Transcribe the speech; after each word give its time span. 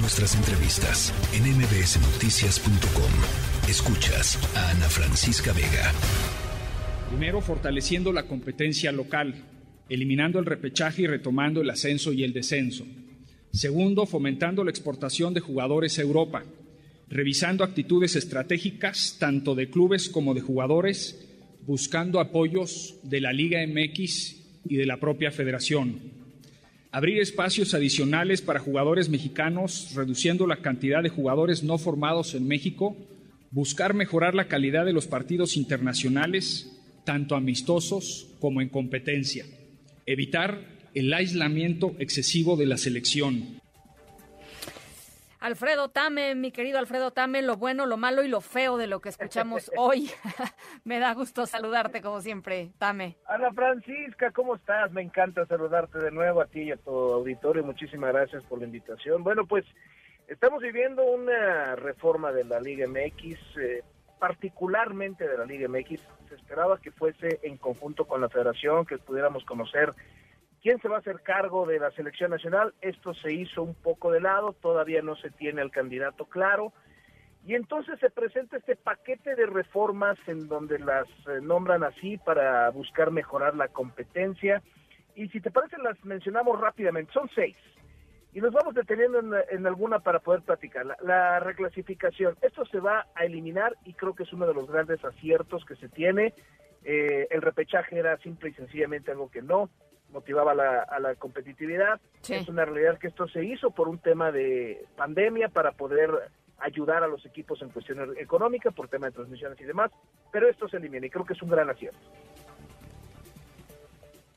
Nuestras 0.00 0.36
entrevistas 0.36 1.12
en 1.34 1.42
mbsnoticias.com. 1.56 3.68
Escuchas 3.68 4.38
a 4.54 4.70
Ana 4.70 4.88
Francisca 4.88 5.52
Vega. 5.52 5.92
Primero, 7.08 7.40
fortaleciendo 7.40 8.12
la 8.12 8.22
competencia 8.22 8.92
local, 8.92 9.34
eliminando 9.88 10.38
el 10.38 10.46
repechaje 10.46 11.02
y 11.02 11.06
retomando 11.08 11.62
el 11.62 11.70
ascenso 11.70 12.12
y 12.12 12.22
el 12.22 12.32
descenso. 12.32 12.86
Segundo, 13.52 14.06
fomentando 14.06 14.62
la 14.62 14.70
exportación 14.70 15.34
de 15.34 15.40
jugadores 15.40 15.98
a 15.98 16.02
Europa, 16.02 16.44
revisando 17.08 17.64
actitudes 17.64 18.14
estratégicas 18.14 19.16
tanto 19.18 19.56
de 19.56 19.68
clubes 19.68 20.08
como 20.08 20.32
de 20.32 20.42
jugadores, 20.42 21.26
buscando 21.66 22.20
apoyos 22.20 22.94
de 23.02 23.20
la 23.20 23.32
Liga 23.32 23.66
MX 23.66 24.36
y 24.68 24.76
de 24.76 24.86
la 24.86 25.00
propia 25.00 25.32
federación. 25.32 26.17
Abrir 26.98 27.20
espacios 27.20 27.74
adicionales 27.74 28.42
para 28.42 28.58
jugadores 28.58 29.08
mexicanos, 29.08 29.92
reduciendo 29.94 30.48
la 30.48 30.56
cantidad 30.56 31.00
de 31.00 31.10
jugadores 31.10 31.62
no 31.62 31.78
formados 31.78 32.34
en 32.34 32.48
México, 32.48 32.96
buscar 33.52 33.94
mejorar 33.94 34.34
la 34.34 34.48
calidad 34.48 34.84
de 34.84 34.92
los 34.92 35.06
partidos 35.06 35.56
internacionales, 35.56 36.76
tanto 37.04 37.36
amistosos 37.36 38.34
como 38.40 38.60
en 38.62 38.68
competencia, 38.68 39.46
evitar 40.06 40.60
el 40.92 41.14
aislamiento 41.14 41.94
excesivo 42.00 42.56
de 42.56 42.66
la 42.66 42.78
selección, 42.78 43.60
Alfredo 45.40 45.88
Tame, 45.88 46.34
mi 46.34 46.50
querido 46.50 46.80
Alfredo 46.80 47.12
Tame, 47.12 47.42
lo 47.42 47.56
bueno, 47.56 47.86
lo 47.86 47.96
malo 47.96 48.24
y 48.24 48.28
lo 48.28 48.40
feo 48.40 48.76
de 48.76 48.88
lo 48.88 49.00
que 49.00 49.08
escuchamos 49.08 49.70
hoy. 49.76 50.10
Me 50.84 50.98
da 50.98 51.14
gusto 51.14 51.46
saludarte 51.46 52.02
como 52.02 52.20
siempre, 52.20 52.72
Tame. 52.78 53.16
Ana 53.26 53.52
Francisca, 53.52 54.32
¿cómo 54.32 54.56
estás? 54.56 54.90
Me 54.90 55.02
encanta 55.02 55.46
saludarte 55.46 55.98
de 55.98 56.10
nuevo 56.10 56.40
a 56.40 56.46
ti 56.46 56.62
y 56.62 56.72
a 56.72 56.76
tu 56.76 56.90
auditorio. 56.90 57.62
Muchísimas 57.62 58.12
gracias 58.12 58.42
por 58.44 58.58
la 58.58 58.64
invitación. 58.64 59.22
Bueno, 59.22 59.46
pues 59.46 59.64
estamos 60.26 60.60
viviendo 60.60 61.04
una 61.04 61.76
reforma 61.76 62.32
de 62.32 62.44
la 62.44 62.60
Liga 62.60 62.88
MX, 62.88 63.38
eh, 63.58 63.84
particularmente 64.18 65.28
de 65.28 65.38
la 65.38 65.44
Liga 65.44 65.68
MX. 65.68 66.00
Se 66.28 66.34
esperaba 66.34 66.80
que 66.80 66.90
fuese 66.90 67.38
en 67.42 67.58
conjunto 67.58 68.06
con 68.06 68.20
la 68.20 68.28
federación, 68.28 68.86
que 68.86 68.98
pudiéramos 68.98 69.44
conocer 69.44 69.94
¿Quién 70.62 70.80
se 70.80 70.88
va 70.88 70.96
a 70.96 70.98
hacer 71.00 71.20
cargo 71.22 71.66
de 71.66 71.78
la 71.78 71.90
selección 71.92 72.32
nacional? 72.32 72.74
Esto 72.80 73.14
se 73.14 73.32
hizo 73.32 73.62
un 73.62 73.74
poco 73.74 74.10
de 74.10 74.20
lado, 74.20 74.54
todavía 74.54 75.02
no 75.02 75.14
se 75.16 75.30
tiene 75.30 75.62
el 75.62 75.70
candidato 75.70 76.24
claro. 76.26 76.72
Y 77.46 77.54
entonces 77.54 77.98
se 78.00 78.10
presenta 78.10 78.56
este 78.56 78.74
paquete 78.74 79.36
de 79.36 79.46
reformas 79.46 80.18
en 80.26 80.48
donde 80.48 80.78
las 80.80 81.06
eh, 81.28 81.40
nombran 81.40 81.84
así 81.84 82.18
para 82.18 82.68
buscar 82.70 83.12
mejorar 83.12 83.54
la 83.54 83.68
competencia. 83.68 84.62
Y 85.14 85.28
si 85.28 85.40
te 85.40 85.50
parece, 85.50 85.78
las 85.78 86.04
mencionamos 86.04 86.60
rápidamente. 86.60 87.12
Son 87.12 87.30
seis. 87.34 87.56
Y 88.34 88.40
nos 88.40 88.52
vamos 88.52 88.74
deteniendo 88.74 89.20
en, 89.50 89.66
alguna 89.66 90.00
para 90.00 90.18
poder 90.18 90.42
platicar. 90.42 90.84
La, 91.02 91.40
reclasificación. 91.40 92.36
Esto 92.42 92.66
se 92.66 92.80
va 92.80 93.06
a 93.14 93.24
eliminar 93.24 93.74
y 93.84 93.94
creo 93.94 94.14
que 94.14 94.24
es 94.24 94.32
uno 94.32 94.46
de 94.46 94.54
los 94.54 94.68
grandes 94.68 95.02
aciertos 95.04 95.64
que 95.64 95.76
se 95.76 95.88
tiene. 95.88 96.34
Eh, 96.84 97.28
el 97.30 97.42
repechaje 97.42 97.98
era 97.98 98.16
simple 98.18 98.50
y 98.50 98.54
sencillamente 98.54 99.12
algo 99.12 99.30
que 99.30 99.42
no 99.42 99.70
motivaba 100.10 100.54
la, 100.54 100.80
a 100.80 100.98
la 101.00 101.14
competitividad. 101.14 102.00
Es 102.28 102.48
una 102.48 102.64
realidad 102.64 102.98
que 102.98 103.08
esto 103.08 103.28
se 103.28 103.44
hizo 103.44 103.70
por 103.70 103.88
un 103.88 103.98
tema 103.98 104.32
de 104.32 104.86
pandemia 104.96 105.48
para 105.48 105.72
poder 105.72 106.10
ayudar 106.58 107.02
a 107.02 107.06
los 107.06 107.24
equipos 107.24 107.62
en 107.62 107.70
cuestiones 107.70 108.08
económicas, 108.18 108.74
por 108.74 108.88
tema 108.88 109.06
de 109.06 109.12
transmisiones 109.12 109.60
y 109.60 109.64
demás, 109.64 109.90
pero 110.32 110.48
esto 110.48 110.68
se 110.68 110.76
elimina 110.76 111.06
y 111.06 111.10
creo 111.10 111.24
que 111.24 111.34
es 111.34 111.42
un 111.42 111.50
gran 111.50 111.70
acierto. 111.70 111.98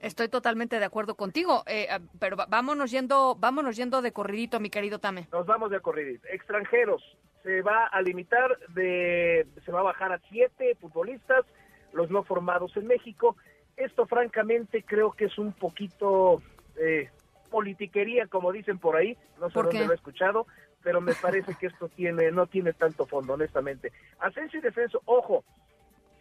Estoy 0.00 0.28
totalmente 0.28 0.80
de 0.80 0.84
acuerdo 0.84 1.14
contigo, 1.14 1.62
eh, 1.66 1.86
ah, 1.88 2.00
pero 2.18 2.36
vámonos 2.48 2.90
yendo, 2.90 3.36
vámonos 3.36 3.76
yendo 3.76 4.02
de 4.02 4.12
corridito, 4.12 4.58
mi 4.58 4.68
querido 4.68 4.98
Tame. 4.98 5.28
Nos 5.32 5.46
vamos 5.46 5.70
de 5.70 5.80
corridito. 5.80 6.26
Extranjeros, 6.28 7.02
se 7.44 7.62
va 7.62 7.86
a 7.86 8.02
limitar 8.02 8.58
de, 8.70 9.46
se 9.64 9.70
va 9.70 9.80
a 9.80 9.84
bajar 9.84 10.12
a 10.12 10.20
siete 10.28 10.76
futbolistas, 10.80 11.44
los 11.92 12.10
no 12.10 12.24
formados 12.24 12.76
en 12.76 12.88
México, 12.88 13.36
esto 13.76 14.06
francamente 14.06 14.82
creo 14.82 15.12
que 15.12 15.26
es 15.26 15.38
un 15.38 15.52
poquito 15.52 16.42
eh, 16.76 17.10
politiquería, 17.50 18.26
como 18.26 18.52
dicen 18.52 18.78
por 18.78 18.96
ahí, 18.96 19.16
no 19.40 19.50
sé 19.50 19.62
dónde 19.62 19.86
lo 19.86 19.92
he 19.92 19.96
escuchado, 19.96 20.46
pero 20.82 21.00
me 21.00 21.14
parece 21.14 21.54
que 21.54 21.66
esto 21.66 21.88
tiene 21.88 22.30
no 22.32 22.46
tiene 22.46 22.72
tanto 22.72 23.06
fondo, 23.06 23.34
honestamente. 23.34 23.92
Ascenso 24.18 24.56
y 24.56 24.60
defenso, 24.60 25.00
ojo, 25.04 25.44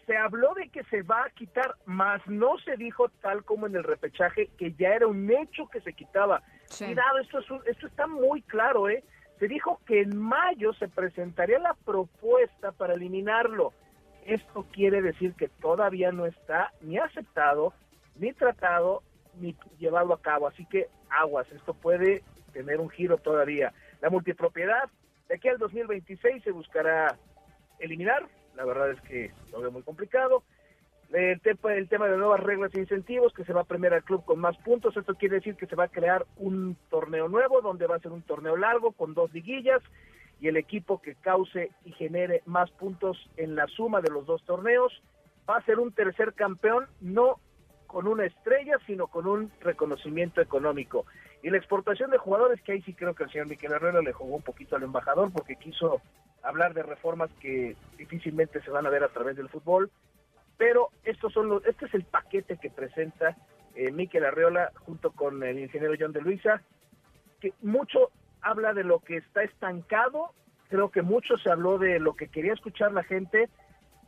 se 0.06 0.18
habló 0.18 0.54
de 0.54 0.70
que 0.70 0.84
se 0.86 1.04
va 1.04 1.26
a 1.26 1.30
quitar, 1.30 1.76
más 1.86 2.22
no 2.28 2.58
se 2.60 2.76
dijo 2.76 3.10
tal 3.22 3.44
como 3.44 3.68
en 3.68 3.76
el 3.76 3.84
repechaje 3.84 4.50
que 4.58 4.74
ya 4.74 4.90
era 4.90 5.08
un 5.08 5.32
hecho 5.32 5.68
que 5.68 5.82
se 5.82 5.94
quitaba. 5.94 6.42
Cuidado, 6.78 7.20
esto, 7.20 7.40
es 7.40 7.46
esto 7.68 7.88
está 7.88 8.08
muy 8.08 8.42
claro, 8.42 8.90
¿eh? 8.90 9.04
Se 9.40 9.48
dijo 9.48 9.80
que 9.86 10.02
en 10.02 10.18
mayo 10.18 10.74
se 10.74 10.88
presentaría 10.88 11.60
la 11.60 11.74
propuesta 11.74 12.72
para 12.72 12.94
eliminarlo. 12.94 13.74
Esto 14.26 14.66
quiere 14.72 15.02
decir 15.02 15.34
que 15.34 15.48
todavía 15.48 16.12
no 16.12 16.26
está 16.26 16.72
ni 16.82 16.98
aceptado, 16.98 17.74
ni 18.16 18.34
tratado, 18.34 19.02
ni 19.40 19.56
llevado 19.80 20.14
a 20.14 20.22
cabo. 20.22 20.48
Así 20.48 20.66
que 20.66 20.88
aguas, 21.09 21.52
esto 21.52 21.74
puede 21.74 22.24
tener 22.54 22.80
un 22.80 22.90
giro 22.90 23.18
todavía. 23.18 23.74
La 24.02 24.09
multipropiedad, 24.09 24.90
de 25.28 25.36
aquí 25.36 25.48
al 25.48 25.58
2026 25.58 26.44
se 26.44 26.52
buscará 26.52 27.18
eliminar. 27.80 28.28
La 28.56 28.66
verdad 28.66 28.92
es 28.92 29.02
que 29.02 29.32
lo 29.52 29.62
veo 29.62 29.72
muy 29.72 29.84
complicado. 29.84 30.44
El 31.12 31.42
tema, 31.42 31.74
el 31.74 31.90
tema 31.90 32.08
de 32.08 32.18
nuevas 32.18 32.40
reglas 32.40 32.74
e 32.74 32.80
incentivos, 32.80 33.34
que 33.34 33.44
se 33.44 33.52
va 33.52 33.62
a 33.62 33.66
premiar 33.66 33.94
al 33.94 34.03
club 34.03 34.24
con 34.24 34.40
más 34.40 34.58
puntos. 34.59 34.96
Esto 34.96 35.16
quiere 35.16 35.36
decir 35.36 35.56
que 35.56 35.66
se 35.66 35.76
va 35.76 35.86
a 35.86 35.90
crear 35.90 36.26
un 36.38 36.78
torneo 36.90 37.28
nuevo, 37.28 37.62
donde 37.62 37.88
va 37.88 37.98
a 37.98 38.00
ser 38.00 38.12
un 38.12 38.22
torneo 38.22 38.56
largo 38.56 38.92
con 38.92 39.14
dos 39.14 39.34
liguillas 39.34 39.82
y 40.41 40.47
el 40.47 40.57
equipo 40.57 41.02
que 41.02 41.16
cause 41.16 41.72
y 41.85 41.91
genere 41.91 42.41
más 42.46 42.69
puntos 42.72 43.29
en 43.38 43.56
la 43.56 43.68
suma 43.68 44.02
de 44.02 44.09
los 44.09 44.25
dos 44.25 44.44
torneos 44.44 44.91
va 45.47 45.57
a 45.57 45.66
ser 45.66 45.79
un 45.79 45.91
tercer 45.91 46.34
campeón, 46.34 46.88
no 47.00 47.40
con 47.85 48.07
una 48.07 48.25
estrella, 48.25 48.78
sino 48.88 49.07
con 49.07 49.28
un 49.28 49.52
reconocimiento 49.62 50.41
económico. 50.41 51.06
Y 51.44 51.50
la 51.50 51.57
exportación 51.57 52.09
de 52.09 52.18
jugadores, 52.18 52.62
que 52.62 52.72
ahí 52.72 52.81
sí 52.81 52.94
creo 52.94 53.13
que 53.13 53.25
el 53.25 53.31
señor 53.31 53.47
Miquel 53.47 53.72
Herrera 53.72 54.02
le 54.02 54.13
jugó 54.13 54.35
un 54.35 54.41
poquito 54.41 54.75
al 54.75 54.84
embajador 54.84 55.31
porque 55.31 55.57
quiso 55.57 56.02
hablar 56.41 56.73
de 56.73 56.84
reformas 56.84 57.29
que 57.40 57.75
difícilmente 57.97 58.62
se 58.62 58.72
van 58.72 58.85
a 58.88 58.90
ver 58.90 59.03
a 59.03 59.09
través 59.09 59.35
del 59.38 59.50
fútbol. 59.50 59.91
Pero 60.58 60.90
estos 61.03 61.34
son 61.34 61.50
los, 61.50 61.66
este 61.66 61.85
es 61.85 61.94
el 61.94 62.03
paquete 62.03 62.58
que 62.58 62.69
presenta 62.69 63.35
eh, 63.75 63.91
Miquel 63.91 64.25
Arreola 64.25 64.72
junto 64.85 65.12
con 65.12 65.44
el 65.44 65.59
ingeniero 65.59 65.94
John 66.00 66.13
de 66.13 66.22
Luisa, 66.22 66.62
que 67.40 67.53
mucho 67.62 68.12
habla 68.41 68.74
de 68.74 68.84
lo 68.84 69.00
que 69.00 69.18
está 69.18 69.44
estancado, 69.44 70.31
creo 70.69 70.90
que 70.90 71.02
mucho 71.02 71.38
se 71.38 71.50
habló 71.50 71.78
de 71.78 72.00
lo 72.00 72.16
que 72.16 72.28
quería 72.28 72.53
escuchar 72.53 72.91
la 72.91 73.03
gente, 73.03 73.50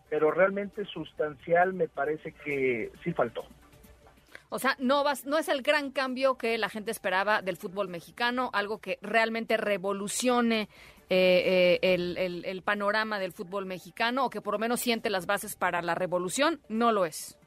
pero 0.09 0.31
realmente 0.31 0.85
sustancial 0.85 1.73
me 1.73 1.88
parece 1.88 2.31
que 2.31 2.91
sí 3.03 3.13
faltó. 3.13 3.45
O 4.49 4.59
sea, 4.59 4.75
no, 4.77 5.03
vas, 5.03 5.25
no 5.25 5.39
es 5.39 5.49
el 5.49 5.63
gran 5.63 5.89
cambio 5.89 6.38
que 6.38 6.59
la 6.59 6.69
gente 6.69 6.91
esperaba 6.91 7.41
del 7.41 7.57
fútbol 7.57 7.88
mexicano, 7.88 8.51
algo 8.53 8.79
que 8.79 8.99
realmente 9.01 9.57
revolucione 9.57 10.69
eh, 11.09 11.79
eh, 11.79 11.94
el, 11.94 12.45
el, 12.45 12.61
panorama 12.61 13.17
del 13.17 13.33
fútbol 13.33 13.65
mexicano 13.65 14.25
o 14.25 14.29
que 14.29 14.41
por 14.41 14.53
lo 14.53 14.59
menos 14.59 14.79
siente 14.79 15.09
las 15.09 15.25
bases 15.25 15.55
para 15.55 15.81
la 15.81 15.95
revolución, 15.95 16.61
no 16.69 16.91
lo 16.91 17.05
es. 17.05 17.38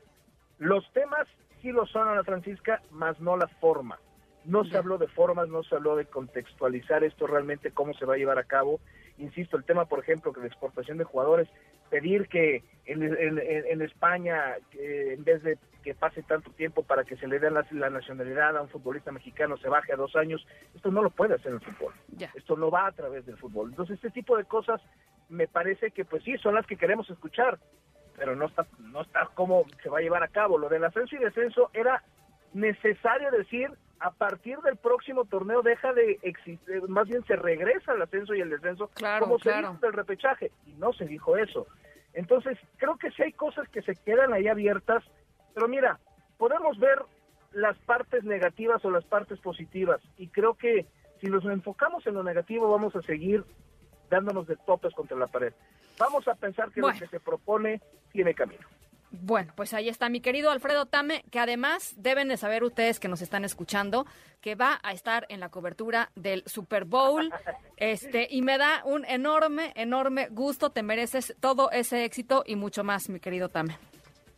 Los 0.59 0.85
temas 0.93 1.29
sí 1.63 1.71
lo 1.71 1.87
son, 1.87 2.09
Ana 2.09 2.25
Francisca, 2.25 2.83
más 2.91 3.19
no 3.21 3.37
la 3.37 3.47
forma. 3.47 3.99
No 4.47 4.65
se 4.65 4.77
habló 4.77 4.97
de 4.99 5.09
formas, 5.09 5.49
no 5.49 5.63
se 5.63 5.75
habló 5.75 5.97
de 5.97 6.07
contextualizar 6.07 7.03
esto 7.05 7.27
realmente, 7.27 7.73
cómo 7.73 7.95
se 7.95 8.05
va 8.05 8.15
a 8.15 8.19
llevar 8.19 8.39
a 8.39 8.45
cabo. 8.45 8.81
Insisto, 9.19 9.57
el 9.57 9.65
tema, 9.65 9.87
por 9.87 9.99
ejemplo, 9.99 10.33
que 10.33 10.41
la 10.41 10.47
exportación 10.47 10.99
de 10.99 11.05
jugadores, 11.05 11.49
pedir 11.91 12.29
que 12.29 12.63
en, 12.85 13.83
España, 13.83 14.57
en 14.73 15.25
vez 15.25 15.43
de 15.43 15.59
que 15.83 15.95
pase 15.95 16.23
tanto 16.23 16.51
tiempo 16.53 16.83
para 16.83 17.05
que 17.05 17.17
se 17.17 17.27
le 17.27 17.39
dé 17.39 17.51
la, 17.51 17.91
nacionalidad 17.91 18.57
a 18.57 18.63
un 18.63 18.69
futbolista 18.69 19.13
mexicano, 19.13 19.57
se 19.57 19.69
baje 19.69 19.93
a 19.93 19.97
dos 19.97 20.15
años, 20.17 20.47
esto 20.75 20.91
no 20.91 21.03
lo 21.03 21.11
puede 21.11 21.35
hacer 21.35 21.53
el 21.53 21.61
fútbol. 21.61 21.95
Esto 22.35 22.57
no 22.57 22.71
va 22.71 22.87
a 22.87 22.93
través 22.93 23.27
del 23.27 23.37
fútbol. 23.37 23.71
Entonces, 23.71 23.95
este 23.97 24.11
tipo 24.11 24.37
de 24.37 24.45
cosas 24.45 24.81
me 25.29 25.49
parece 25.49 25.91
que, 25.91 26.05
pues 26.05 26.23
sí, 26.23 26.37
son 26.39 26.55
las 26.55 26.67
que 26.67 26.77
queremos 26.77 27.09
escuchar, 27.11 27.59
pero 28.17 28.37
no 28.37 28.47
está, 28.47 28.67
no 28.79 29.03
está 29.03 29.29
cómo 29.35 29.65
se 29.83 29.89
va 29.89 29.99
a 29.99 30.03
llevar 30.03 30.23
a 30.23 30.29
cabo. 30.29 30.59
Lo 30.59 30.69
del 30.69 30.85
ascenso 30.85 31.17
y 31.17 31.19
descenso 31.19 31.71
era 31.73 32.03
necesario 32.53 33.31
decir 33.31 33.71
a 34.01 34.11
partir 34.11 34.59
del 34.59 34.77
próximo 34.77 35.25
torneo 35.25 35.63
deja 35.63 35.93
de 35.93 36.19
existir, 36.23 36.89
más 36.89 37.09
bien 37.09 37.25
se 37.25 37.37
regresa 37.37 37.93
el 37.93 38.03
ascenso 38.03 38.35
y 38.35 38.41
el 38.41 38.51
descenso, 38.51 38.91
como 39.21 39.39
se 39.39 39.53
dijo 39.53 39.79
del 39.81 39.93
repechaje, 39.93 40.51
y 40.67 40.73
no 40.75 40.93
se 40.93 41.07
dijo 41.07 41.37
eso. 41.37 41.67
Entonces, 42.13 42.59
creo 42.77 42.97
que 42.97 43.11
sí 43.11 43.23
hay 43.23 43.33
cosas 43.33 43.69
que 43.69 43.83
se 43.83 43.95
quedan 43.97 44.33
ahí 44.33 44.49
abiertas, 44.49 45.03
pero 45.55 45.69
mira, 45.69 45.99
podemos 46.39 46.79
ver 46.79 47.03
las 47.53 47.79
partes 47.79 48.25
negativas 48.25 48.85
o 48.85 48.91
las 48.91 49.05
partes 49.05 49.39
positivas, 49.41 50.01
y 50.19 50.29
creo 50.29 50.55
que 50.55 50.87
si 51.21 51.29
nos 51.29 51.45
enfocamos 51.45 52.07
en 52.07 52.15
lo 52.15 52.23
negativo 52.23 52.71
vamos 52.71 52.95
a 52.97 53.03
seguir 53.03 53.45
dándonos 54.11 54.47
de 54.47 54.57
topes 54.57 54.95
contra 54.95 55.17
la 55.17 55.27
pared. 55.27 55.53
Vamos 55.99 56.29
a 56.29 56.35
pensar 56.35 56.71
que 56.71 56.81
lo 56.81 56.93
que 56.93 57.07
se 57.07 57.21
propone 57.21 57.81
tiene 58.13 58.35
camino. 58.35 58.67
Bueno, 59.11 59.53
pues 59.57 59.73
ahí 59.75 59.89
está 59.89 60.09
mi 60.09 60.21
querido 60.21 60.51
Alfredo 60.51 60.87
Tame, 60.87 61.25
que 61.31 61.39
además 61.39 61.95
deben 61.97 62.29
de 62.29 62.37
saber 62.37 62.65
ustedes 62.65 63.01
que 63.01 63.09
nos 63.09 63.23
están 63.23 63.45
escuchando 63.45 64.07
que 64.41 64.55
va 64.55 64.79
a 64.83 64.93
estar 64.93 65.27
en 65.29 65.41
la 65.41 65.49
cobertura 65.49 66.11
del 66.15 66.43
Super 66.47 66.85
Bowl. 66.85 67.31
Este, 67.79 68.27
y 68.31 68.41
me 68.41 68.57
da 68.57 68.81
un 68.87 69.05
enorme, 69.05 69.75
enorme 69.77 70.29
gusto. 70.31 70.71
Te 70.71 70.83
mereces 70.83 71.37
todo 71.41 71.71
ese 71.71 72.07
éxito 72.07 72.43
y 72.47 72.57
mucho 72.57 72.85
más, 72.85 73.11
mi 73.11 73.21
querido 73.21 73.51
Tame. 73.51 73.77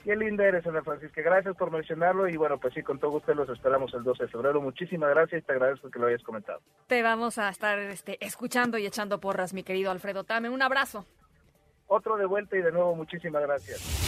Qué 0.02 0.16
linda 0.16 0.44
eres, 0.44 0.66
Ana 0.66 0.82
Francisca. 0.82 1.22
Gracias 1.22 1.54
por 1.56 1.70
mencionarlo 1.70 2.28
y 2.28 2.36
bueno, 2.36 2.58
pues 2.58 2.74
sí, 2.74 2.82
con 2.82 2.98
todo 2.98 3.12
gusto 3.12 3.32
los 3.34 3.48
esperamos 3.48 3.94
el 3.94 4.02
12 4.02 4.24
de 4.24 4.28
febrero. 4.28 4.60
Muchísimas 4.60 5.10
gracias 5.10 5.42
y 5.42 5.44
te 5.44 5.52
agradezco 5.52 5.88
que 5.88 6.00
lo 6.00 6.08
hayas 6.08 6.22
comentado. 6.24 6.60
Te 6.88 7.00
vamos 7.02 7.38
a 7.38 7.48
estar 7.48 7.78
este, 7.78 8.18
escuchando 8.24 8.76
y 8.76 8.86
echando 8.86 9.20
porras, 9.20 9.54
mi 9.54 9.62
querido 9.62 9.92
Alfredo 9.92 10.24
Tame. 10.24 10.48
Un 10.48 10.62
abrazo. 10.62 11.04
Otro 11.86 12.16
de 12.16 12.26
vuelta 12.26 12.56
y 12.56 12.62
de 12.62 12.72
nuevo 12.72 12.96
muchísimas 12.96 13.42
gracias. 13.42 14.07